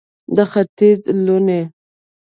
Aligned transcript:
د 0.35 0.37
ختیځ 0.51 0.99
لوڼې 1.25 1.61